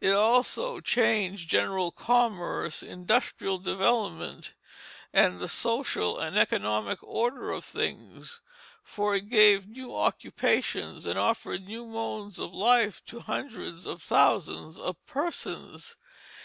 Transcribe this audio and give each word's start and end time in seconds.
It 0.00 0.12
also 0.12 0.78
changed 0.78 1.50
general 1.50 1.90
commerce, 1.90 2.80
industrial 2.80 3.58
development, 3.58 4.54
and 5.12 5.40
the 5.40 5.48
social 5.48 6.16
and 6.16 6.38
economic 6.38 7.02
order 7.02 7.50
of 7.50 7.64
things, 7.64 8.40
for 8.84 9.16
it 9.16 9.28
gave 9.28 9.66
new 9.66 9.92
occupations 9.92 11.06
and 11.06 11.18
offered 11.18 11.66
new 11.66 11.86
modes 11.86 12.38
of 12.38 12.54
life 12.54 13.04
to 13.06 13.18
hundreds 13.18 13.84
of 13.84 14.00
thousands 14.00 14.78
of 14.78 15.04
persons. 15.06 15.96